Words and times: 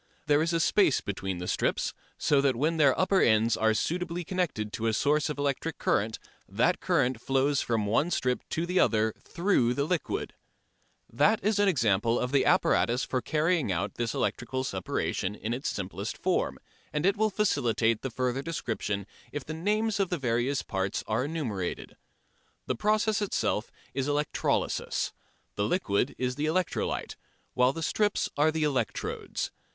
There 0.25 0.41
is 0.41 0.51
a 0.51 0.59
space 0.59 0.99
between 0.99 1.37
the 1.37 1.47
strips, 1.47 1.93
so 2.17 2.41
that 2.41 2.55
when 2.55 2.77
their 2.77 2.99
upper 2.99 3.21
ends 3.21 3.55
are 3.55 3.75
suitably 3.75 4.23
connected 4.23 4.73
to 4.73 4.87
a 4.87 4.93
source 4.95 5.29
of 5.29 5.37
electric 5.37 5.77
current 5.77 6.17
that 6.49 6.79
current 6.79 7.21
flows 7.21 7.61
from 7.61 7.85
one 7.85 8.09
strip 8.09 8.39
to 8.49 8.65
the 8.65 8.79
other 8.79 9.13
through 9.19 9.75
the 9.75 9.83
liquid. 9.85 10.33
That 11.07 11.39
is 11.43 11.59
an 11.59 11.67
example 11.67 12.19
of 12.19 12.31
the 12.31 12.45
apparatus 12.47 13.03
for 13.03 13.21
carrying 13.21 13.71
out 13.71 13.93
this 13.93 14.15
electrical 14.15 14.63
separation 14.63 15.35
in 15.35 15.53
its 15.53 15.69
simplest 15.69 16.17
form, 16.17 16.57
and 16.91 17.05
it 17.05 17.15
will 17.15 17.29
facilitate 17.29 18.01
the 18.01 18.09
further 18.09 18.41
description 18.41 19.05
if 19.31 19.45
the 19.45 19.53
names 19.53 19.99
of 19.99 20.09
various 20.09 20.63
parts 20.63 21.03
are 21.05 21.25
enumerated. 21.25 21.95
The 22.65 22.73
process 22.73 23.21
itself 23.21 23.71
is 23.93 24.07
electrolysis; 24.07 25.13
the 25.53 25.65
liquid 25.65 26.15
is 26.17 26.37
the 26.37 26.45
electrolyte, 26.47 27.17
while 27.53 27.71
the 27.71 27.83
strips 27.83 28.31
are 28.35 28.49
the 28.51 28.63
electrodes. 28.63 29.51